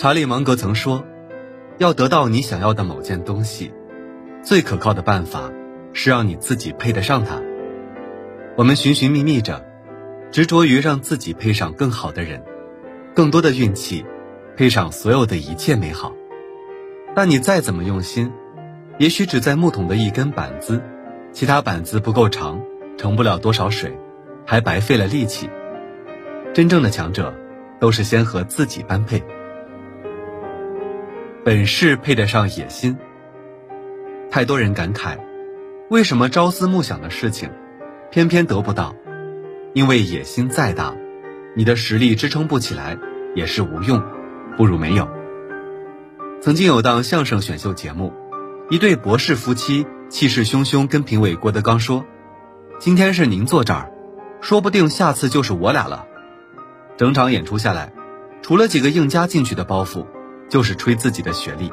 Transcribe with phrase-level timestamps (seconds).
[0.00, 1.04] 查理芒格曾说
[1.76, 3.70] ：“要得到你想要的某件东西，
[4.42, 5.52] 最可靠的办法
[5.92, 7.38] 是让你自己配得上它。”
[8.56, 9.62] 我们寻寻觅觅着，
[10.30, 12.42] 执着于让自己配上更好的人，
[13.14, 14.06] 更多的运气，
[14.56, 16.14] 配上所有的一切美好。
[17.14, 18.32] 但你再怎么用心，
[18.96, 20.82] 也许只在木桶的一根板子，
[21.30, 22.58] 其他板子不够长，
[22.96, 23.94] 盛不了多少水，
[24.46, 25.50] 还白费了力气。
[26.54, 27.34] 真正的强者，
[27.78, 29.22] 都是先和自己般配。
[31.42, 32.98] 本事配得上野心。
[34.30, 35.16] 太多人感慨，
[35.88, 37.48] 为什么朝思暮想的事情，
[38.10, 38.94] 偏偏得不到？
[39.72, 40.94] 因为野心再大，
[41.56, 42.98] 你的实力支撑不起来，
[43.34, 44.02] 也是无用，
[44.58, 45.08] 不如没有。
[46.42, 48.12] 曾经有档相声选秀节目，
[48.68, 52.04] 一对博士夫妻气势汹汹跟评委郭德纲说
[52.78, 53.90] ：“今天是您坐这儿，
[54.42, 56.04] 说不定下次就是我俩了。”
[56.98, 57.94] 整场演出下来，
[58.42, 60.04] 除了几个硬加进去的包袱，
[60.50, 61.72] 就是吹自己的学历。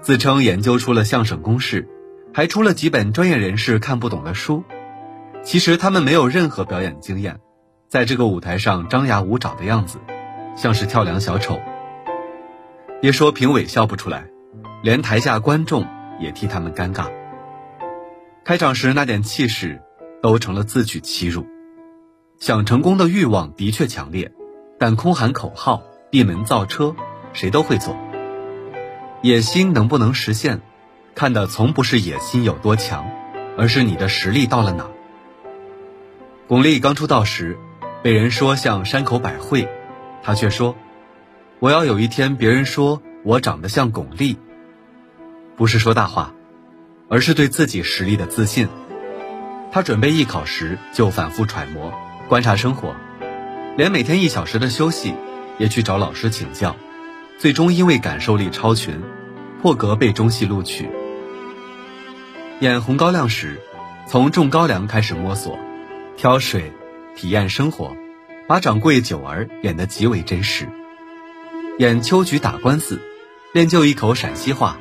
[0.00, 1.86] 自称研究出了相声公式，
[2.34, 4.64] 还出了几本专业人士看不懂的书。
[5.42, 7.38] 其实他们没有任何表演经验，
[7.88, 9.98] 在这个舞台上张牙舞爪的样子，
[10.56, 11.60] 像是跳梁小丑。
[13.00, 14.26] 别说评委笑不出来，
[14.82, 15.86] 连台下观众
[16.18, 17.06] 也替他们尴尬。
[18.44, 19.80] 开场时那点气势，
[20.22, 21.46] 都成了自取其辱。
[22.38, 24.32] 想成功的欲望的确强烈，
[24.78, 26.94] 但空喊口号、闭门造车，
[27.32, 27.96] 谁都会做。
[29.22, 30.60] 野心能不能实现，
[31.14, 33.10] 看的从不是野心有多强，
[33.58, 34.86] 而是你的实力到了哪。
[36.48, 37.58] 巩俐刚出道时，
[38.02, 39.68] 被人说像山口百惠，
[40.22, 40.76] 她却说。
[41.58, 44.38] 我要有一天别人说我长得像巩俐，
[45.56, 46.32] 不是说大话，
[47.10, 48.66] 而是对自己实力的自信。
[49.70, 51.92] 他准备艺考时就反复揣摩、
[52.28, 52.96] 观察生活，
[53.76, 55.14] 连每天一小时的休息
[55.58, 56.74] 也去找老师请教。
[57.40, 59.00] 最终因为感受力超群，
[59.62, 60.90] 破格被中戏录取。
[62.60, 63.58] 演《红高粱》时，
[64.06, 65.58] 从种高粱开始摸索、
[66.18, 66.70] 挑水、
[67.16, 67.96] 体验生活，
[68.46, 70.68] 把掌柜九儿演得极为真实。
[71.78, 73.00] 演秋菊打官司，
[73.54, 74.76] 练就一口陕西话；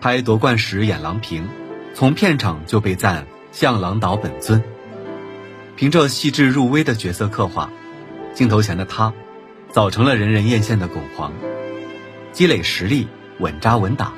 [0.00, 1.48] 拍夺冠时演郎平，
[1.94, 4.62] 从片场就被赞像郎导本尊。
[5.74, 7.68] 凭着细致入微的角色刻画，
[8.34, 9.12] 镜头前的他，
[9.72, 11.32] 早成了人人艳羡的巩皇。
[12.32, 13.08] 积累实力，
[13.38, 14.12] 稳扎稳打，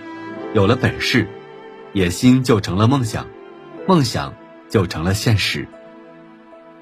[0.55, 1.29] 有了本事，
[1.93, 3.27] 野心就成了梦想，
[3.87, 4.35] 梦想
[4.69, 5.67] 就成了现实。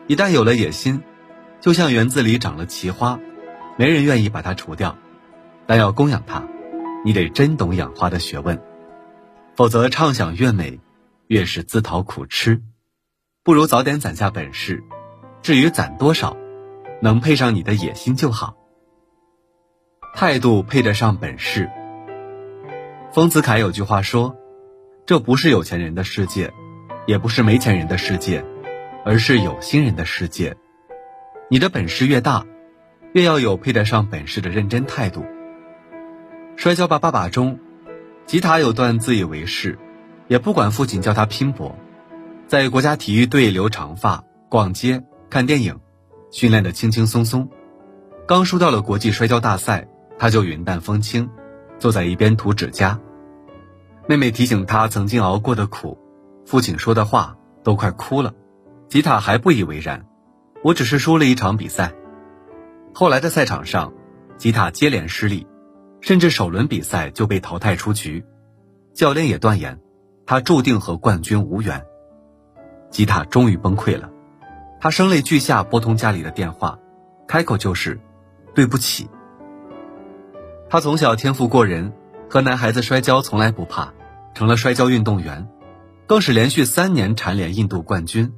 [0.06, 1.02] 一旦有了野心，
[1.60, 3.20] 就像园子里长了奇花，
[3.76, 4.96] 没人愿意把它除掉。
[5.66, 6.42] 但要供养它，
[7.04, 8.60] 你得真懂养花的学问，
[9.54, 10.80] 否则畅想越美，
[11.26, 12.62] 越是自讨苦吃。
[13.44, 14.82] 不如早点攒下本事，
[15.42, 16.36] 至于攒多少，
[17.00, 18.57] 能配上你的野心就好。
[20.20, 21.70] 态度配得上本事。
[23.12, 24.36] 丰子恺有句话说
[25.06, 26.52] ：“这不是有钱人的世界，
[27.06, 28.44] 也不是没钱人的世界，
[29.04, 30.56] 而是有心人的世界。
[31.48, 32.44] 你的本事越大，
[33.12, 35.20] 越要有配得上本事的认真态度。”
[36.56, 37.60] 《摔跤吧，爸爸》中，
[38.26, 39.78] 吉塔有段自以为是，
[40.26, 41.78] 也不管父亲叫他拼搏，
[42.48, 45.00] 在国家体育队留长发、逛街、
[45.30, 45.78] 看电影，
[46.32, 47.48] 训练的轻轻松松。
[48.26, 49.86] 刚输掉了国际摔跤大赛，
[50.18, 51.30] 他就云淡风轻，
[51.78, 52.98] 坐在一边涂指甲。
[54.06, 55.98] 妹妹提醒他曾经熬过的苦，
[56.44, 58.34] 父亲说的话都快哭了，
[58.88, 60.06] 吉塔还不以为然。
[60.64, 61.92] 我只是输了一场比赛。
[62.92, 63.92] 后来的赛场上，
[64.36, 65.46] 吉塔接连失利。
[66.00, 68.24] 甚至首轮比赛就被淘汰出局，
[68.94, 69.80] 教练也断言，
[70.26, 71.84] 他注定和冠军无缘。
[72.88, 74.08] 吉塔终于崩溃了，
[74.80, 76.78] 他声泪俱下拨通家里的电话，
[77.26, 77.98] 开口就是
[78.54, 79.10] ：“对不起。”
[80.70, 81.92] 他从小天赋过人，
[82.28, 83.94] 和男孩子摔跤从来不怕，
[84.34, 85.48] 成了摔跤运动员，
[86.06, 88.32] 更是连续三年蝉联印度冠军。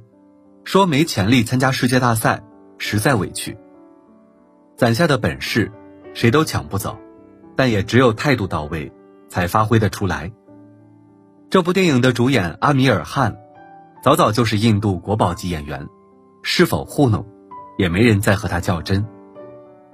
[0.63, 2.41] 说没潜力参加世界大赛，
[2.77, 3.57] 实在委屈。
[4.77, 5.71] 攒下的本事，
[6.13, 6.97] 谁都抢不走。
[7.57, 8.91] 但也只有态度到位，
[9.27, 10.31] 才发挥得出来。
[11.49, 13.37] 这部电影的主演阿米尔汗，
[14.01, 15.85] 早早就是印度国宝级演员，
[16.43, 17.27] 是否糊弄，
[17.77, 19.05] 也没人再和他较真。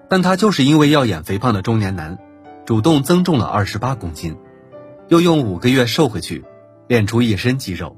[0.08, 2.18] 但他就是因为要演肥胖的中年男，
[2.68, 4.38] 主动增重了二十八公斤，
[5.08, 6.44] 又用五个月瘦回去，
[6.90, 7.96] 练出一身肌肉。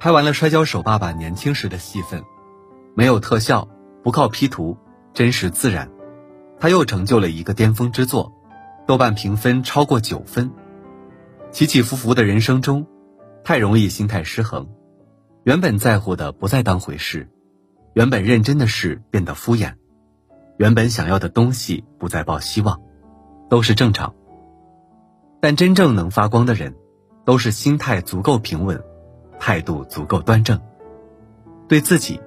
[0.00, 2.24] 拍完了摔跤手爸爸年轻时的戏份，
[2.96, 3.68] 没有特效，
[4.02, 4.76] 不靠 P 图，
[5.14, 5.88] 真实自然。
[6.58, 8.32] 他又成就了一个巅峰之作。
[8.88, 10.50] 豆瓣评分超过九分，
[11.52, 12.88] 起起伏伏的人生中，
[13.44, 14.66] 太容易心态失衡，
[15.44, 17.30] 原本在乎的不再当回事，
[17.94, 19.74] 原本认真的事变得敷衍，
[20.56, 22.80] 原本想要的东西不再抱希望，
[23.48, 24.14] 都是正常。
[25.40, 26.74] 但真正能发光的人，
[27.24, 28.82] 都是心态足够平稳，
[29.38, 30.60] 态度足够端正，
[31.68, 32.20] 对自己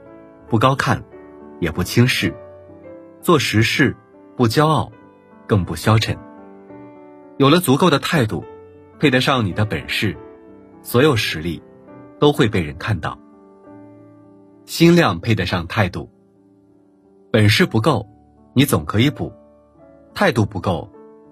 [0.48, 1.04] 不高看，
[1.60, 2.34] 也不轻视，
[3.22, 3.96] 做实事
[4.38, 4.92] 不骄傲，
[5.48, 6.18] 更不消沉。
[7.38, 8.46] 有了足够的态度，
[9.00, 10.16] 配得上你的本事，
[10.84, 11.62] 所有实力
[12.20, 13.20] 都会被人看到。
[14.66, 16.10] 心量配得上态度，
[17.32, 18.08] 本事不够，
[18.54, 19.34] 你总可以补；
[20.14, 20.90] 态度不够，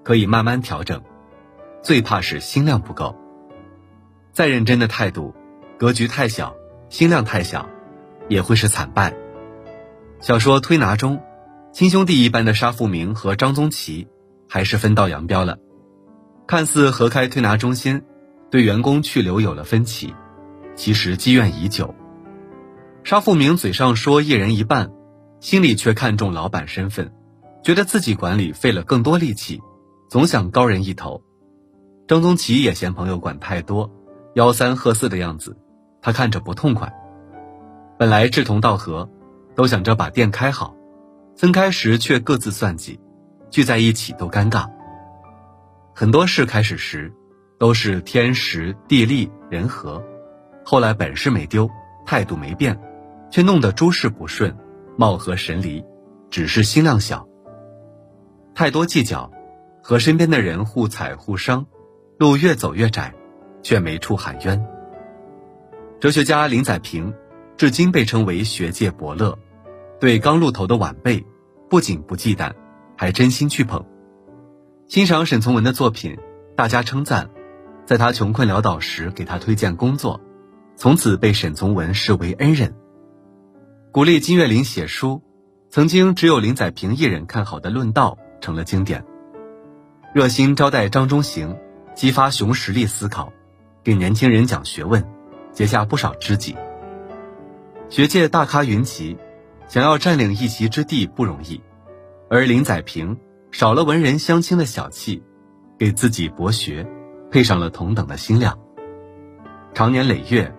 [0.09, 1.03] 可以慢慢调整。
[1.83, 3.15] 最怕是心量不够。
[4.31, 5.35] 再认真的态度，
[5.77, 6.55] 格局太小，
[6.89, 7.69] 心量太小，
[8.27, 9.13] 也会是惨败。
[10.19, 11.21] 小说《推拿》中，
[11.71, 14.07] 亲兄弟一般的沙富明和张宗奇，
[14.49, 15.59] 还是分道扬镳了。
[16.47, 18.01] 看似合开推拿中心，
[18.49, 20.15] 对员工去留有了分歧，
[20.75, 21.93] 其实积怨已久。
[23.03, 24.91] 沙富明嘴上说一人一半，
[25.39, 27.13] 心里却看重老板身份，
[27.63, 29.61] 觉得自己管理费了更多力气，
[30.09, 31.21] 总想高人一头。
[32.07, 33.91] 张宗奇也嫌朋友管太多，
[34.33, 35.55] 吆三喝四的样子，
[36.01, 36.91] 他看着不痛快。
[37.99, 39.07] 本来志同道合，
[39.53, 40.75] 都想着把店开好，
[41.37, 42.99] 分开时却各自算计，
[43.51, 44.67] 聚在一起都尴尬。
[45.93, 47.13] 很多事开始时，
[47.59, 50.03] 都是天时地利人和，
[50.65, 51.69] 后来本事没丢，
[52.03, 52.81] 态度没变，
[53.29, 54.57] 却弄得诸事不顺，
[54.97, 55.85] 貌合神离，
[56.31, 57.27] 只是心量小。
[58.55, 59.31] 太多计较，
[59.89, 61.65] 和身边的人互踩互伤。
[62.19, 63.11] 路越走越窄，
[63.63, 64.63] 却没处喊冤。
[65.99, 67.11] 哲学家林载平，
[67.57, 69.35] 至今被称为学界伯乐，
[69.99, 71.25] 对刚露头的晚辈，
[71.71, 72.53] 不仅不忌惮，
[72.95, 73.83] 还真心去捧。
[74.87, 76.19] 欣赏沈从文的作品，
[76.55, 77.31] 大家称赞，
[77.83, 80.21] 在他穷困潦倒时给他推荐工作，
[80.75, 82.75] 从此被沈从文视为恩人。
[83.91, 85.23] 鼓励金岳霖写书，
[85.71, 89.03] 曾经只有林载平一人看好的《论道》成了经典。
[90.13, 91.57] 热心招待张中行。
[91.95, 93.33] 激发熊实力思考，
[93.83, 95.05] 给年轻人讲学问，
[95.51, 96.55] 结下不少知己。
[97.89, 99.17] 学界大咖云集，
[99.67, 101.61] 想要占领一席之地不容易，
[102.29, 103.17] 而林载平
[103.51, 105.21] 少了文人相亲的小气，
[105.77, 106.87] 给自己博学
[107.29, 108.57] 配上了同等的心量。
[109.73, 110.55] 长年累月，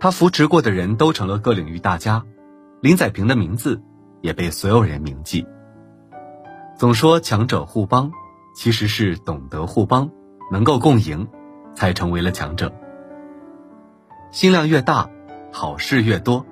[0.00, 2.24] 他扶持过的人都成了各领域大家，
[2.80, 3.80] 林载平的名字
[4.22, 5.46] 也被所有人铭记。
[6.76, 8.10] 总说强者互帮，
[8.54, 10.10] 其实是懂得互帮。
[10.52, 11.28] 能够共赢，
[11.76, 12.72] 才成为了强者。
[14.32, 15.08] 心量越大，
[15.52, 16.44] 好事越多。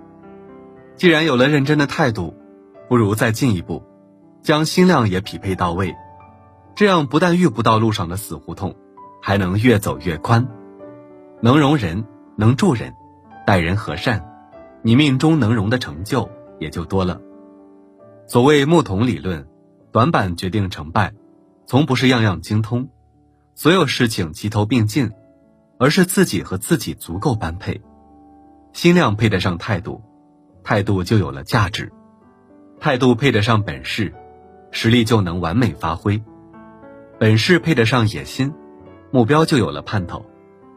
[0.94, 2.36] 既然有了认真的态度，
[2.88, 3.82] 不如再进一步，
[4.40, 5.96] 将心量也匹配到位。
[6.76, 8.76] 这样不但遇不到路上的死胡同，
[9.20, 10.46] 还能越走越宽。
[11.40, 12.04] 能容人，
[12.36, 12.94] 能助人，
[13.44, 14.24] 待人和善，
[14.82, 16.30] 你命中能容的成就
[16.60, 17.20] 也就多了。
[18.28, 19.48] 所谓木桶理论，
[19.90, 21.12] 短板决定成败，
[21.68, 22.88] 从不是样样精通。
[23.54, 25.12] 所有事情齐头并进，
[25.78, 27.82] 而是自己和自己足够般配，
[28.72, 30.00] 心量配得上态度，
[30.64, 31.92] 态度就有了价值，
[32.80, 34.14] 态度配得上本事，
[34.70, 36.22] 实力就能完美发挥，
[37.20, 38.54] 本事配得上野心，
[39.10, 40.24] 目标就有了盼头，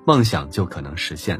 [0.05, 1.39] 梦想就可能实现。